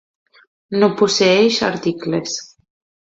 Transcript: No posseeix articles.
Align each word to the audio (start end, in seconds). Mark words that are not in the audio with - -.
No 0.83 0.89
posseeix 1.01 1.59
articles. 1.71 2.39